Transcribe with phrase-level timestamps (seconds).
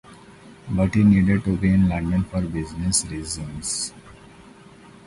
[0.67, 3.93] But he needed to be in London for business reasons.